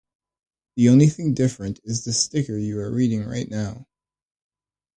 The 0.77 0.89
only 0.89 1.09
thing 1.09 1.35
different 1.35 1.79
is 1.83 2.05
the 2.05 2.11
sticker 2.13 2.57
you 2.57 2.79
are 2.79 2.89
reading 2.91 3.23
right 3.23 3.47
now. 3.47 3.85